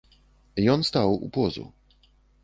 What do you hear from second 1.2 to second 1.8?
у позу.